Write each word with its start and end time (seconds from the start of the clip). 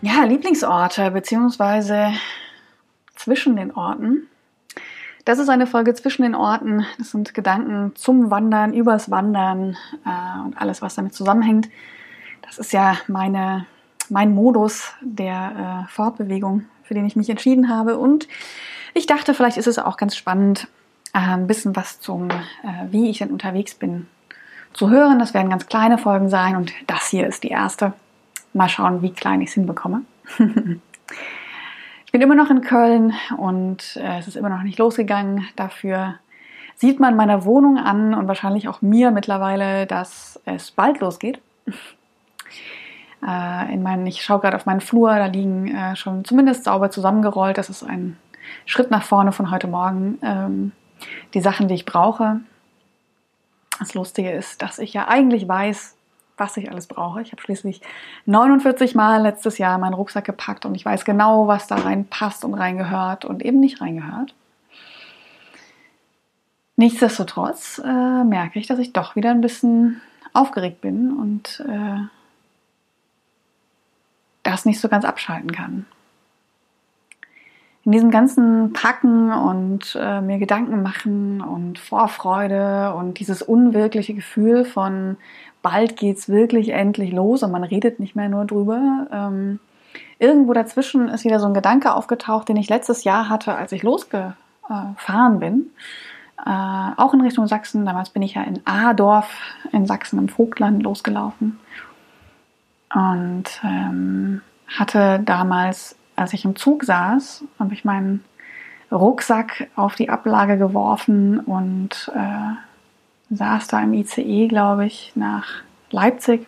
Ja, 0.00 0.22
Lieblingsorte 0.22 1.10
beziehungsweise 1.10 2.12
zwischen 3.16 3.56
den 3.56 3.74
Orten. 3.74 4.28
Das 5.24 5.40
ist 5.40 5.48
eine 5.48 5.66
Folge 5.66 5.92
zwischen 5.94 6.22
den 6.22 6.36
Orten. 6.36 6.86
Das 6.98 7.10
sind 7.10 7.34
Gedanken 7.34 7.96
zum 7.96 8.30
Wandern, 8.30 8.72
übers 8.72 9.10
Wandern 9.10 9.76
äh, 10.06 10.46
und 10.46 10.56
alles, 10.56 10.82
was 10.82 10.94
damit 10.94 11.14
zusammenhängt. 11.14 11.68
Das 12.42 12.58
ist 12.58 12.72
ja 12.72 12.96
meine, 13.08 13.66
mein 14.08 14.32
Modus 14.34 14.92
der 15.00 15.86
äh, 15.88 15.92
Fortbewegung, 15.92 16.66
für 16.84 16.94
den 16.94 17.04
ich 17.04 17.16
mich 17.16 17.28
entschieden 17.28 17.68
habe. 17.68 17.98
Und 17.98 18.28
ich 18.94 19.06
dachte, 19.06 19.34
vielleicht 19.34 19.56
ist 19.56 19.66
es 19.66 19.80
auch 19.80 19.96
ganz 19.96 20.14
spannend, 20.14 20.68
äh, 21.12 21.18
ein 21.18 21.48
bisschen 21.48 21.74
was 21.74 21.98
zum, 21.98 22.30
äh, 22.30 22.36
wie 22.90 23.10
ich 23.10 23.18
denn 23.18 23.32
unterwegs 23.32 23.74
bin, 23.74 24.06
zu 24.74 24.90
hören. 24.90 25.18
Das 25.18 25.34
werden 25.34 25.50
ganz 25.50 25.66
kleine 25.66 25.98
Folgen 25.98 26.28
sein 26.28 26.54
und 26.54 26.72
das 26.86 27.08
hier 27.08 27.26
ist 27.26 27.42
die 27.42 27.48
erste. 27.48 27.94
Mal 28.52 28.68
schauen, 28.68 29.02
wie 29.02 29.12
klein 29.12 29.40
ich 29.40 29.50
es 29.50 29.54
hinbekomme. 29.54 30.02
ich 30.38 32.12
bin 32.12 32.20
immer 32.20 32.34
noch 32.34 32.50
in 32.50 32.62
Köln 32.62 33.14
und 33.36 33.96
äh, 33.96 34.18
es 34.18 34.28
ist 34.28 34.36
immer 34.36 34.48
noch 34.48 34.62
nicht 34.62 34.78
losgegangen. 34.78 35.46
Dafür 35.56 36.14
sieht 36.76 37.00
man 37.00 37.16
meiner 37.16 37.44
Wohnung 37.44 37.76
an 37.78 38.14
und 38.14 38.28
wahrscheinlich 38.28 38.68
auch 38.68 38.82
mir 38.82 39.10
mittlerweile, 39.10 39.86
dass 39.86 40.40
es 40.44 40.70
bald 40.70 41.00
losgeht. 41.00 41.40
Äh, 43.26 43.74
in 43.74 43.82
meinen, 43.82 44.06
ich 44.06 44.22
schaue 44.22 44.38
gerade 44.38 44.56
auf 44.56 44.64
meinen 44.66 44.80
Flur, 44.80 45.10
da 45.10 45.26
liegen 45.26 45.74
äh, 45.74 45.96
schon 45.96 46.24
zumindest 46.24 46.64
sauber 46.64 46.90
zusammengerollt. 46.90 47.58
Das 47.58 47.68
ist 47.68 47.82
ein 47.82 48.16
Schritt 48.64 48.92
nach 48.92 49.02
vorne 49.02 49.32
von 49.32 49.50
heute 49.50 49.66
Morgen. 49.66 50.18
Ähm, 50.22 50.72
die 51.34 51.40
Sachen, 51.40 51.66
die 51.66 51.74
ich 51.74 51.84
brauche. 51.84 52.40
Das 53.78 53.94
Lustige 53.94 54.30
ist, 54.30 54.62
dass 54.62 54.78
ich 54.78 54.92
ja 54.92 55.08
eigentlich 55.08 55.48
weiß, 55.48 55.96
was 56.38 56.56
ich 56.56 56.70
alles 56.70 56.86
brauche. 56.86 57.20
Ich 57.22 57.32
habe 57.32 57.42
schließlich 57.42 57.80
49 58.26 58.94
Mal 58.94 59.22
letztes 59.22 59.58
Jahr 59.58 59.78
meinen 59.78 59.94
Rucksack 59.94 60.24
gepackt 60.24 60.64
und 60.66 60.74
ich 60.74 60.84
weiß 60.84 61.04
genau, 61.04 61.46
was 61.46 61.66
da 61.66 61.76
reinpasst 61.76 62.44
und 62.44 62.54
reingehört 62.54 63.24
und 63.24 63.44
eben 63.44 63.60
nicht 63.60 63.80
reingehört. 63.80 64.34
Nichtsdestotrotz 66.76 67.80
äh, 67.84 68.24
merke 68.24 68.58
ich, 68.58 68.68
dass 68.68 68.78
ich 68.78 68.92
doch 68.92 69.16
wieder 69.16 69.30
ein 69.30 69.40
bisschen 69.40 70.00
aufgeregt 70.32 70.80
bin 70.80 71.12
und 71.12 71.64
äh, 71.68 72.06
das 74.44 74.64
nicht 74.64 74.80
so 74.80 74.88
ganz 74.88 75.04
abschalten 75.04 75.50
kann. 75.50 75.86
In 77.88 77.92
diesem 77.92 78.10
ganzen 78.10 78.74
Packen 78.74 79.32
und 79.32 79.98
äh, 79.98 80.20
mir 80.20 80.36
Gedanken 80.36 80.82
machen 80.82 81.40
und 81.40 81.78
Vorfreude 81.78 82.92
und 82.92 83.18
dieses 83.18 83.40
unwirkliche 83.40 84.12
Gefühl 84.12 84.66
von 84.66 85.16
bald 85.62 85.96
geht's 85.96 86.28
wirklich 86.28 86.68
endlich 86.68 87.12
los 87.12 87.42
und 87.42 87.50
man 87.50 87.64
redet 87.64 87.98
nicht 87.98 88.14
mehr 88.14 88.28
nur 88.28 88.44
drüber. 88.44 89.06
Ähm, 89.10 89.58
irgendwo 90.18 90.52
dazwischen 90.52 91.08
ist 91.08 91.24
wieder 91.24 91.40
so 91.40 91.46
ein 91.46 91.54
Gedanke 91.54 91.94
aufgetaucht, 91.94 92.50
den 92.50 92.58
ich 92.58 92.68
letztes 92.68 93.04
Jahr 93.04 93.30
hatte, 93.30 93.54
als 93.54 93.72
ich 93.72 93.82
losgefahren 93.82 94.34
bin. 95.38 95.70
Äh, 96.44 96.90
auch 96.94 97.14
in 97.14 97.22
Richtung 97.22 97.46
Sachsen. 97.46 97.86
Damals 97.86 98.10
bin 98.10 98.20
ich 98.20 98.34
ja 98.34 98.42
in 98.42 98.60
Adorf 98.66 99.30
in 99.72 99.86
Sachsen 99.86 100.18
im 100.18 100.28
Vogtland 100.28 100.82
losgelaufen. 100.82 101.58
Und 102.94 103.44
ähm, 103.64 104.42
hatte 104.66 105.20
damals, 105.24 105.97
als 106.18 106.32
ich 106.32 106.44
im 106.44 106.56
Zug 106.56 106.84
saß, 106.84 107.44
habe 107.58 107.74
ich 107.74 107.84
meinen 107.84 108.24
Rucksack 108.90 109.68
auf 109.76 109.94
die 109.94 110.08
Ablage 110.08 110.58
geworfen 110.58 111.40
und 111.40 112.10
äh, 112.14 113.34
saß 113.34 113.68
da 113.68 113.80
im 113.80 113.94
ICE, 113.94 114.48
glaube 114.48 114.86
ich, 114.86 115.12
nach 115.14 115.46
Leipzig. 115.90 116.46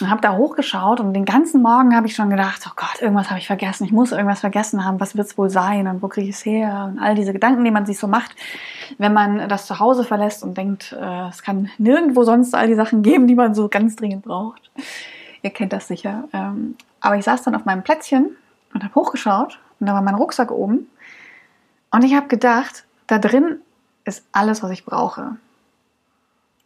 Und 0.00 0.10
habe 0.10 0.22
da 0.22 0.36
hochgeschaut 0.36 0.98
und 1.00 1.12
den 1.12 1.26
ganzen 1.26 1.62
Morgen 1.62 1.94
habe 1.94 2.08
ich 2.08 2.16
schon 2.16 2.30
gedacht, 2.30 2.62
oh 2.66 2.72
Gott, 2.74 3.00
irgendwas 3.00 3.28
habe 3.28 3.38
ich 3.38 3.46
vergessen, 3.46 3.84
ich 3.84 3.92
muss 3.92 4.10
irgendwas 4.10 4.40
vergessen 4.40 4.84
haben, 4.84 4.98
was 4.98 5.16
wird 5.16 5.28
es 5.28 5.38
wohl 5.38 5.50
sein 5.50 5.86
und 5.86 6.02
wo 6.02 6.08
kriege 6.08 6.28
ich 6.28 6.34
es 6.34 6.44
her 6.44 6.90
und 6.90 6.98
all 6.98 7.14
diese 7.14 7.32
Gedanken, 7.32 7.62
die 7.62 7.70
man 7.70 7.86
sich 7.86 7.98
so 7.98 8.08
macht, 8.08 8.34
wenn 8.98 9.12
man 9.12 9.48
das 9.48 9.66
zu 9.66 9.78
Hause 9.78 10.02
verlässt 10.02 10.42
und 10.42 10.56
denkt, 10.56 10.96
äh, 10.98 11.28
es 11.28 11.42
kann 11.42 11.70
nirgendwo 11.78 12.24
sonst 12.24 12.54
all 12.54 12.66
die 12.66 12.74
Sachen 12.74 13.02
geben, 13.02 13.28
die 13.28 13.36
man 13.36 13.54
so 13.54 13.68
ganz 13.68 13.94
dringend 13.94 14.24
braucht. 14.24 14.70
Ihr 15.42 15.50
kennt 15.50 15.72
das 15.72 15.88
sicher. 15.88 16.28
Ähm, 16.32 16.76
aber 17.00 17.16
ich 17.16 17.24
saß 17.24 17.42
dann 17.42 17.54
auf 17.54 17.64
meinem 17.64 17.82
Plätzchen 17.82 18.36
und 18.72 18.84
habe 18.84 18.94
hochgeschaut 18.94 19.58
und 19.80 19.86
da 19.86 19.94
war 19.94 20.02
mein 20.02 20.14
Rucksack 20.14 20.50
oben 20.50 20.86
und 21.92 22.04
ich 22.04 22.14
habe 22.14 22.26
gedacht, 22.26 22.84
da 23.06 23.18
drin 23.18 23.60
ist 24.04 24.24
alles, 24.32 24.62
was 24.62 24.70
ich 24.70 24.84
brauche. 24.84 25.36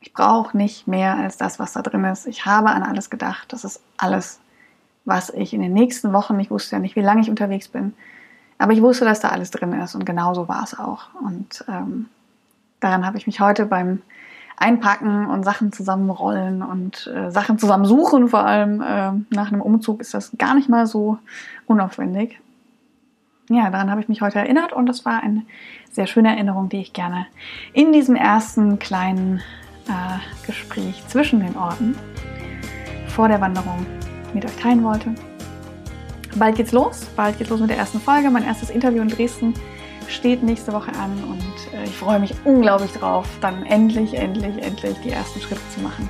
Ich 0.01 0.13
brauche 0.13 0.57
nicht 0.57 0.87
mehr 0.87 1.17
als 1.17 1.37
das, 1.37 1.59
was 1.59 1.73
da 1.73 1.83
drin 1.83 2.05
ist. 2.05 2.27
Ich 2.27 2.47
habe 2.47 2.69
an 2.69 2.85
alles 2.85 3.11
gedacht. 3.11 3.53
Das 3.53 3.65
ist 3.65 3.83
alles, 3.97 4.39
was 5.05 5.31
ich 5.31 5.53
in 5.53 5.63
den 5.63 5.73
nächsten 5.73 6.13
Wochen, 6.13 6.39
ich 6.39 6.51
wusste 6.51 6.77
ja 6.77 6.81
nicht, 6.81 6.95
wie 6.95 7.01
lange 7.01 7.23
ich 7.23 7.31
unterwegs 7.31 7.69
bin, 7.69 7.95
aber 8.59 8.73
ich 8.73 8.83
wusste, 8.83 9.05
dass 9.05 9.21
da 9.21 9.29
alles 9.31 9.51
drin 9.51 9.73
ist 9.73 9.95
und 9.95 10.07
genauso 10.07 10.49
war 10.49 10.63
es 10.63 10.79
auch. 10.79 11.09
Und 11.21 11.65
ähm, 11.69 12.09
daran 12.81 13.05
habe 13.05 13.19
ich 13.19 13.27
mich 13.27 13.41
heute 13.41 13.67
beim 13.67 14.03
Einpacken 14.57 15.27
und 15.27 15.45
Sachen 15.45 15.73
zusammenrollen 15.73 16.63
und 16.63 17.11
äh, 17.15 17.31
Sachen 17.31 17.59
zusammensuchen, 17.59 18.29
vor 18.29 18.45
allem 18.45 18.81
äh, 18.81 19.13
nach 19.35 19.53
einem 19.53 19.61
Umzug 19.61 20.01
ist 20.01 20.15
das 20.15 20.33
gar 20.39 20.55
nicht 20.55 20.69
mal 20.69 20.87
so 20.87 21.19
unaufwendig 21.67 22.41
ja, 23.49 23.71
daran 23.71 23.91
habe 23.91 24.01
ich 24.01 24.09
mich 24.09 24.21
heute 24.21 24.39
erinnert 24.39 24.73
und 24.73 24.87
das 24.87 25.05
war 25.05 25.23
eine 25.23 25.43
sehr 25.93 26.07
schöne 26.07 26.31
Erinnerung, 26.31 26.69
die 26.69 26.81
ich 26.81 26.93
gerne 26.93 27.27
in 27.73 27.93
diesem 27.93 28.17
ersten 28.17 28.79
kleinen 28.79 29.41
äh, 29.89 30.47
Gespräch 30.47 31.03
zwischen 31.09 31.41
den 31.41 31.57
Orten 31.57 31.97
vor 33.09 33.29
der 33.29 33.41
Wanderung 33.41 33.87
mit 34.35 34.45
euch 34.45 34.57
teilen 34.57 34.83
wollte. 34.83 35.15
Bald 36.37 36.57
geht's 36.57 36.73
los, 36.73 37.07
bald 37.17 37.39
geht's 37.39 37.51
los 37.51 37.61
mit 37.61 37.71
der 37.71 37.79
ersten 37.79 38.01
Folge. 38.01 38.31
Mein 38.31 38.45
erstes 38.45 38.69
Interview 38.69 39.01
in 39.01 39.09
Dresden 39.09 39.55
steht 40.09 40.43
nächste 40.43 40.73
Woche 40.73 40.93
an 40.95 41.13
und 41.25 41.79
äh, 41.79 41.85
ich 41.85 41.97
freue 41.97 42.19
mich 42.19 42.35
unglaublich 42.45 42.93
drauf, 42.93 43.27
dann 43.41 43.65
endlich, 43.67 44.15
endlich, 44.15 44.63
endlich 44.63 44.97
die 45.05 45.11
ersten 45.11 45.41
Schritte 45.41 45.61
zu 45.75 45.81
machen. 45.81 46.09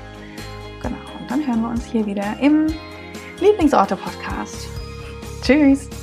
Genau, 0.83 0.97
und 1.19 1.31
dann 1.31 1.47
hören 1.47 1.63
wir 1.63 1.71
uns 1.71 1.85
hier 1.85 2.05
wieder 2.07 2.37
im 2.41 2.67
Lieblingsorte-Podcast. 3.41 4.69
Tschüss! 5.43 5.96